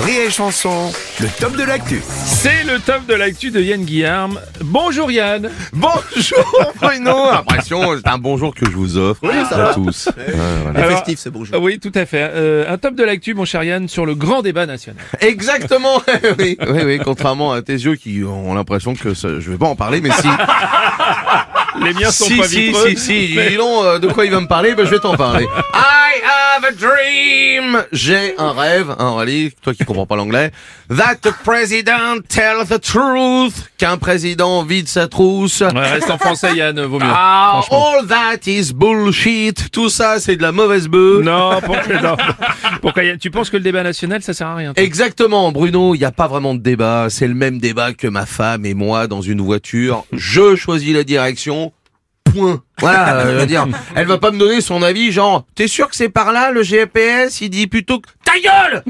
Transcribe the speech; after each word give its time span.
Rire 0.00 0.22
et 0.26 0.30
Chanson, 0.30 0.92
le 1.20 1.26
top 1.40 1.56
de 1.56 1.64
l'actu. 1.64 2.00
C'est 2.24 2.62
le 2.64 2.78
top 2.78 3.06
de 3.06 3.14
l'actu 3.14 3.50
de 3.50 3.60
Yann 3.60 3.84
Guillaume. 3.84 4.38
Bonjour 4.62 5.10
Yann. 5.10 5.50
Bonjour 5.72 6.72
Bruno 6.80 7.28
Impression, 7.30 7.96
c'est 7.96 8.08
un 8.08 8.18
bonjour 8.18 8.54
que 8.54 8.66
je 8.66 8.70
vous 8.70 8.96
offre 8.96 9.20
à 9.50 9.74
tous. 9.74 10.08
Ouais, 10.16 10.24
voilà. 10.62 10.80
Alors, 10.84 10.98
festif, 10.98 11.18
ce 11.18 11.28
bonjour. 11.28 11.60
Oui, 11.60 11.78
tout 11.80 11.90
à 11.94 12.06
fait. 12.06 12.30
Euh, 12.32 12.72
un 12.72 12.78
top 12.78 12.94
de 12.94 13.02
l'actu, 13.02 13.34
mon 13.34 13.44
cher 13.44 13.64
Yann, 13.64 13.88
sur 13.88 14.06
le 14.06 14.14
grand 14.14 14.42
débat 14.42 14.66
national. 14.66 15.02
Exactement 15.20 16.00
oui, 16.38 16.56
oui, 16.68 16.80
oui, 16.84 17.00
contrairement 17.02 17.52
à 17.52 17.62
tes 17.62 17.72
yeux 17.74 17.96
qui 17.96 18.22
ont 18.24 18.54
l'impression 18.54 18.94
que 18.94 19.14
ça- 19.14 19.40
je 19.40 19.50
vais 19.50 19.58
pas 19.58 19.66
en 19.66 19.76
parler, 19.76 20.00
mais 20.00 20.10
si... 20.12 20.28
Les 21.84 21.92
miens 21.94 22.10
sont 22.10 22.24
si, 22.24 22.36
pas 22.36 22.48
si, 22.48 22.66
vitreux. 22.66 22.88
si, 22.90 22.96
si, 22.96 23.32
mais- 23.36 23.50
dis 23.50 23.56
donc, 23.56 23.84
euh, 23.84 23.98
de 23.98 24.08
quoi 24.08 24.24
il 24.24 24.30
va 24.30 24.40
me 24.40 24.48
parler, 24.48 24.74
ben, 24.74 24.84
je 24.84 24.90
vais 24.90 24.98
t'en 24.98 25.16
parler. 25.16 25.46
I 26.22 26.56
have 26.56 26.64
a 26.64 26.72
dream 26.72 27.84
J'ai 27.92 28.34
un 28.38 28.52
rêve, 28.52 28.94
un 28.98 29.14
rallye, 29.14 29.52
toi 29.62 29.74
qui 29.74 29.84
comprends 29.84 30.06
pas 30.06 30.16
l'anglais. 30.16 30.50
That 30.88 31.16
the 31.22 31.32
president 31.44 32.22
tell 32.28 32.64
the 32.66 32.80
truth 32.80 33.54
Qu'un 33.78 33.96
président 33.98 34.64
vide 34.64 34.88
sa 34.88 35.06
trousse. 35.06 35.60
Ouais, 35.60 35.92
reste 35.92 36.10
en 36.10 36.18
français, 36.18 36.56
Yann, 36.56 36.80
vaut 36.82 36.98
mieux. 36.98 37.06
Ah, 37.08 37.60
all 37.70 38.06
that 38.08 38.46
is 38.46 38.72
bullshit. 38.72 39.70
Tout 39.70 39.88
ça, 39.88 40.18
c'est 40.18 40.36
de 40.36 40.42
la 40.42 40.50
mauvaise 40.52 40.88
bœuf. 40.88 41.22
Non, 41.22 41.60
pourquoi, 41.60 42.00
non. 42.00 42.16
Pourquoi, 42.82 43.04
Yann 43.04 43.18
Tu 43.18 43.30
penses 43.30 43.50
que 43.50 43.56
le 43.56 43.62
débat 43.62 43.82
national, 43.82 44.22
ça 44.22 44.34
sert 44.34 44.48
à 44.48 44.56
rien 44.56 44.74
toi 44.74 44.82
Exactement, 44.82 45.52
Bruno, 45.52 45.94
il 45.94 45.98
n'y 45.98 46.04
a 46.04 46.10
pas 46.10 46.26
vraiment 46.26 46.54
de 46.54 46.60
débat. 46.60 47.06
C'est 47.10 47.28
le 47.28 47.34
même 47.34 47.58
débat 47.58 47.92
que 47.92 48.08
ma 48.08 48.26
femme 48.26 48.66
et 48.66 48.74
moi 48.74 49.06
dans 49.06 49.22
une 49.22 49.40
voiture. 49.40 50.04
Je 50.12 50.56
choisis 50.56 50.92
la 50.94 51.04
direction. 51.04 51.72
Point. 52.34 52.62
Voilà, 52.80 53.16
euh, 53.16 53.34
je 53.34 53.40
veux 53.40 53.46
dire, 53.46 53.66
elle 53.96 54.06
va 54.06 54.18
pas 54.18 54.30
me 54.30 54.38
donner 54.38 54.60
son 54.60 54.82
avis, 54.82 55.10
genre, 55.10 55.44
t'es 55.54 55.66
sûr 55.66 55.88
que 55.88 55.96
c'est 55.96 56.08
par 56.08 56.32
là 56.32 56.52
le 56.52 56.62
GPS 56.62 57.40
Il 57.40 57.50
dit 57.50 57.66
plutôt 57.66 57.98
que 58.00 58.08
ta 58.24 58.32
gueule. 58.38 58.84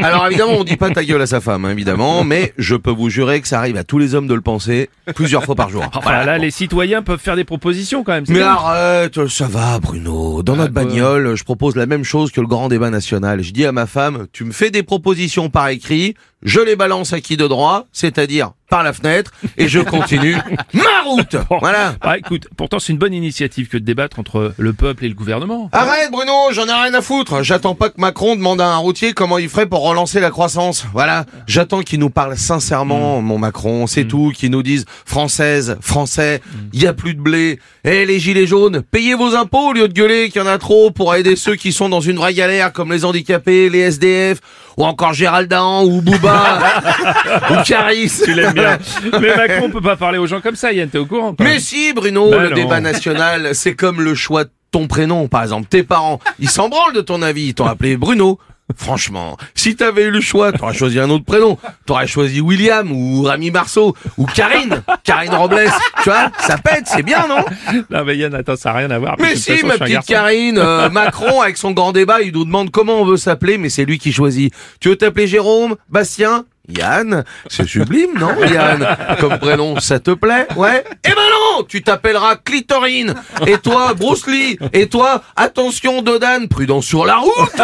Alors 0.00 0.26
évidemment, 0.26 0.52
on 0.58 0.64
dit 0.64 0.76
pas 0.76 0.90
ta 0.90 1.04
gueule 1.04 1.22
à 1.22 1.26
sa 1.26 1.40
femme, 1.40 1.64
hein, 1.64 1.70
évidemment, 1.70 2.22
mais 2.22 2.52
je 2.56 2.76
peux 2.76 2.90
vous 2.90 3.10
jurer 3.10 3.40
que 3.40 3.48
ça 3.48 3.58
arrive 3.58 3.76
à 3.76 3.84
tous 3.84 3.98
les 3.98 4.14
hommes 4.14 4.28
de 4.28 4.34
le 4.34 4.42
penser 4.42 4.90
plusieurs 5.14 5.44
fois 5.44 5.54
par 5.54 5.70
jour. 5.70 5.84
Enfin, 5.94 6.24
là, 6.24 6.38
les 6.38 6.50
citoyens 6.50 7.02
peuvent 7.02 7.20
faire 7.20 7.36
des 7.36 7.44
propositions 7.44 8.04
quand 8.04 8.12
même. 8.12 8.24
Mais 8.28 8.34
bien. 8.34 8.48
arrête, 8.48 9.26
ça 9.28 9.48
va 9.48 9.78
Bruno. 9.80 10.42
Dans 10.42 10.56
notre 10.56 10.72
quoi 10.72 10.84
bagnole, 10.84 11.34
je 11.34 11.44
propose 11.44 11.74
la 11.74 11.86
même 11.86 12.04
chose 12.04 12.30
que 12.30 12.40
le 12.40 12.46
grand 12.46 12.68
débat 12.68 12.90
national. 12.90 13.42
Je 13.42 13.52
dis 13.52 13.66
à 13.66 13.72
ma 13.72 13.86
femme, 13.86 14.26
tu 14.32 14.44
me 14.44 14.52
fais 14.52 14.70
des 14.70 14.82
propositions 14.82 15.50
par 15.50 15.68
écrit, 15.68 16.14
je 16.46 16.60
les 16.60 16.76
balance 16.76 17.12
à 17.12 17.20
qui 17.20 17.36
de 17.36 17.46
droit, 17.46 17.84
c'est-à-dire 17.92 18.52
par 18.68 18.82
la 18.82 18.92
fenêtre, 18.92 19.30
et 19.58 19.68
je 19.68 19.78
continue 19.78 20.36
ma 20.74 21.02
route. 21.04 21.36
Voilà. 21.60 21.94
Ah, 22.00 22.18
écoute, 22.18 22.48
pourtant 22.56 22.78
c'est 22.78 22.92
une 22.92 22.98
bonne 22.98 23.14
initiative 23.14 23.68
que 23.68 23.76
de 23.76 23.84
débattre 23.84 24.18
entre 24.18 24.54
le 24.56 24.72
peuple 24.72 25.04
et 25.04 25.08
le 25.08 25.14
gouvernement. 25.14 25.68
Arrête 25.72 26.10
Bruno, 26.10 26.32
j'en 26.50 26.66
ai 26.66 26.72
rien 26.72 26.94
à 26.94 27.00
foutre. 27.00 27.44
J'attends 27.44 27.74
pas 27.74 27.90
que 27.90 28.00
Macron 28.00 28.34
demande 28.34 28.60
à 28.60 28.66
un 28.66 28.76
routier 28.78 29.12
comment 29.12 29.38
il 29.38 29.48
ferait 29.48 29.66
pour 29.66 29.84
relancer 29.84 30.18
la 30.18 30.30
croissance. 30.30 30.84
Voilà. 30.92 31.26
J'attends 31.46 31.82
qu'il 31.82 32.00
nous 32.00 32.10
parle 32.10 32.36
sincèrement, 32.36 33.22
mon 33.22 33.38
Macron, 33.38 33.86
c'est 33.86 34.04
tout, 34.04 34.32
qu'il 34.34 34.50
nous 34.50 34.62
dise 34.62 34.84
française, 35.04 35.76
français, 35.80 36.40
il 36.72 36.82
y 36.82 36.86
a 36.86 36.92
plus 36.92 37.14
de 37.14 37.20
blé. 37.20 37.60
Eh 37.84 38.04
les 38.04 38.18
gilets 38.18 38.46
jaunes, 38.46 38.82
payez 38.82 39.14
vos 39.14 39.36
impôts 39.36 39.68
au 39.68 39.72
lieu 39.72 39.86
de 39.86 39.92
gueuler 39.92 40.28
qu'il 40.30 40.42
y 40.42 40.44
en 40.44 40.48
a 40.48 40.58
trop 40.58 40.90
pour 40.90 41.14
aider 41.14 41.36
ceux 41.36 41.54
qui 41.54 41.72
sont 41.72 41.88
dans 41.88 42.00
une 42.00 42.16
vraie 42.16 42.34
galère 42.34 42.72
comme 42.72 42.92
les 42.92 43.04
handicapés, 43.04 43.68
les 43.68 43.78
SDF, 43.80 44.40
ou 44.76 44.84
encore 44.84 45.14
Gérald 45.14 45.48
Dahan, 45.48 45.84
ou 45.84 46.02
Booba, 46.02 46.35
ou 47.50 47.62
Caris. 47.64 48.12
Tu 48.24 48.32
l'aimes 48.34 48.52
bien. 48.52 48.78
Mais 49.20 49.36
Macron 49.36 49.70
peut 49.70 49.80
pas 49.80 49.96
parler 49.96 50.18
aux 50.18 50.26
gens 50.26 50.40
comme 50.40 50.56
ça, 50.56 50.72
Yann, 50.72 50.88
t'es 50.88 50.98
au 50.98 51.06
courant 51.06 51.34
Mais 51.40 51.58
si, 51.60 51.92
Bruno, 51.92 52.30
Ben 52.30 52.42
le 52.42 52.48
non. 52.50 52.54
débat 52.54 52.80
national, 52.80 53.54
c'est 53.54 53.74
comme 53.74 54.00
le 54.00 54.14
choix 54.14 54.44
de 54.44 54.50
ton 54.70 54.86
prénom, 54.86 55.28
par 55.28 55.42
exemple. 55.42 55.68
Tes 55.68 55.82
parents, 55.82 56.18
ils 56.38 56.50
s'en 56.50 56.68
branlent 56.68 56.94
de 56.94 57.00
ton 57.00 57.22
avis, 57.22 57.48
ils 57.48 57.54
t'ont 57.54 57.66
appelé 57.66 57.96
Bruno. 57.96 58.38
Franchement, 58.74 59.36
si 59.54 59.76
t'avais 59.76 60.04
eu 60.04 60.10
le 60.10 60.20
choix, 60.20 60.50
t'aurais 60.52 60.74
choisi 60.74 60.98
un 60.98 61.08
autre 61.08 61.24
prénom. 61.24 61.56
T'aurais 61.86 62.08
choisi 62.08 62.40
William 62.40 62.90
ou 62.90 63.22
Rami 63.22 63.50
Marceau 63.52 63.94
ou 64.18 64.26
Karine, 64.26 64.82
Karine 65.04 65.32
Robles. 65.34 65.70
Tu 66.02 66.10
vois, 66.10 66.30
ça 66.40 66.58
pète, 66.58 66.84
c'est 66.86 67.04
bien, 67.04 67.26
non? 67.28 67.44
Non 67.90 68.04
mais 68.04 68.16
Yann, 68.16 68.34
attends, 68.34 68.56
ça 68.56 68.72
n'a 68.72 68.78
rien 68.78 68.90
à 68.90 68.98
voir. 68.98 69.16
Mais 69.20 69.36
si, 69.36 69.52
façon, 69.52 69.68
ma 69.68 69.78
petite. 69.78 70.04
Karine, 70.06 70.58
euh, 70.58 70.90
Macron, 70.90 71.40
avec 71.42 71.56
son 71.58 71.70
grand 71.70 71.92
débat, 71.92 72.20
il 72.22 72.32
nous 72.32 72.44
demande 72.44 72.70
comment 72.72 73.00
on 73.00 73.04
veut 73.04 73.16
s'appeler, 73.16 73.56
mais 73.56 73.68
c'est 73.68 73.84
lui 73.84 73.98
qui 73.98 74.12
choisit. 74.12 74.52
Tu 74.80 74.88
veux 74.88 74.96
t'appeler 74.96 75.28
Jérôme 75.28 75.76
Bastien? 75.88 76.44
Yann 76.68 77.22
C'est 77.48 77.68
sublime, 77.68 78.18
non, 78.18 78.32
Yann? 78.52 78.84
Comme 79.20 79.38
prénom, 79.38 79.78
ça 79.78 80.00
te 80.00 80.10
plaît? 80.10 80.48
Ouais 80.56 80.82
Eh 81.04 81.10
ben 81.10 81.16
non 81.56 81.64
Tu 81.64 81.82
t'appelleras 81.82 82.36
Clitorine. 82.36 83.14
Et 83.46 83.58
toi, 83.58 83.94
Bruce 83.94 84.26
Lee. 84.26 84.58
Et 84.72 84.88
toi, 84.88 85.22
attention, 85.36 86.02
Dodan, 86.02 86.46
prudent 86.48 86.80
sur 86.80 87.04
la 87.04 87.16
route. 87.16 87.60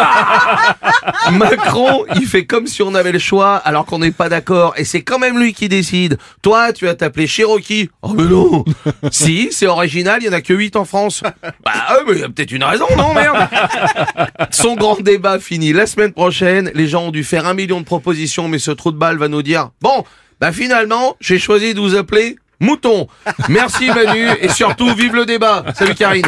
Macron, 1.31 2.05
il 2.15 2.25
fait 2.25 2.45
comme 2.45 2.67
si 2.67 2.81
on 2.81 2.95
avait 2.95 3.11
le 3.11 3.19
choix, 3.19 3.55
alors 3.55 3.85
qu'on 3.85 3.99
n'est 3.99 4.11
pas 4.11 4.29
d'accord, 4.29 4.73
et 4.77 4.85
c'est 4.85 5.01
quand 5.01 5.19
même 5.19 5.39
lui 5.39 5.53
qui 5.53 5.69
décide. 5.69 6.17
Toi, 6.41 6.73
tu 6.73 6.85
vas 6.85 6.95
t'appeler 6.95 7.27
Cherokee. 7.27 7.89
Oh 8.01 8.13
mais 8.13 8.23
non. 8.23 8.65
Si, 9.11 9.49
c'est 9.51 9.67
original, 9.67 10.19
il 10.21 10.25
y 10.25 10.29
en 10.29 10.33
a 10.33 10.41
que 10.41 10.53
8 10.53 10.75
en 10.75 10.85
France. 10.85 11.23
Bah 11.63 11.71
ouais, 11.91 12.03
mais 12.07 12.13
il 12.13 12.19
y 12.19 12.23
a 12.23 12.29
peut-être 12.29 12.51
une 12.51 12.63
raison, 12.63 12.87
non, 12.97 13.13
merde. 13.13 13.47
Son 14.51 14.75
grand 14.75 14.99
débat 15.01 15.39
fini 15.39 15.73
la 15.73 15.85
semaine 15.85 16.13
prochaine, 16.13 16.71
les 16.73 16.87
gens 16.87 17.05
ont 17.05 17.11
dû 17.11 17.23
faire 17.23 17.45
un 17.45 17.53
million 17.53 17.79
de 17.79 17.85
propositions, 17.85 18.47
mais 18.47 18.59
ce 18.59 18.71
trou 18.71 18.91
de 18.91 18.97
balle 18.97 19.17
va 19.17 19.27
nous 19.27 19.41
dire, 19.41 19.69
bon, 19.81 20.03
bah 20.39 20.51
finalement, 20.51 21.15
j'ai 21.19 21.39
choisi 21.39 21.73
de 21.73 21.79
vous 21.79 21.95
appeler 21.95 22.37
Mouton. 22.59 23.07
Merci 23.49 23.87
Manu, 23.87 24.27
et 24.39 24.49
surtout, 24.49 24.93
vive 24.93 25.15
le 25.15 25.25
débat. 25.25 25.63
Salut 25.75 25.95
Karine 25.95 26.25